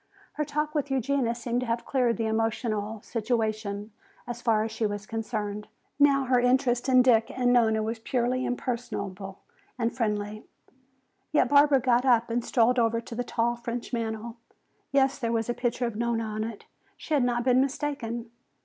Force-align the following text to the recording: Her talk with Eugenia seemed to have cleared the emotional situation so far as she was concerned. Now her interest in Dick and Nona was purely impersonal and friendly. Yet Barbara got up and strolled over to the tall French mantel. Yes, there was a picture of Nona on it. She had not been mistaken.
Her 0.33 0.43
talk 0.45 0.73
with 0.73 0.89
Eugenia 0.89 1.35
seemed 1.35 1.59
to 1.59 1.67
have 1.67 1.85
cleared 1.85 2.17
the 2.17 2.25
emotional 2.25 3.03
situation 3.03 3.91
so 4.25 4.33
far 4.33 4.63
as 4.63 4.71
she 4.71 4.87
was 4.87 5.05
concerned. 5.05 5.67
Now 5.99 6.23
her 6.23 6.39
interest 6.39 6.89
in 6.89 7.03
Dick 7.03 7.29
and 7.29 7.53
Nona 7.53 7.83
was 7.83 7.99
purely 7.99 8.43
impersonal 8.43 9.37
and 9.77 9.95
friendly. 9.95 10.43
Yet 11.31 11.49
Barbara 11.49 11.79
got 11.81 12.03
up 12.03 12.31
and 12.31 12.43
strolled 12.43 12.79
over 12.79 12.99
to 12.99 13.13
the 13.13 13.23
tall 13.23 13.55
French 13.55 13.93
mantel. 13.93 14.37
Yes, 14.91 15.19
there 15.19 15.31
was 15.31 15.49
a 15.51 15.53
picture 15.53 15.85
of 15.85 15.95
Nona 15.95 16.23
on 16.23 16.43
it. 16.43 16.65
She 16.97 17.13
had 17.13 17.23
not 17.23 17.43
been 17.43 17.61
mistaken. 17.61 18.31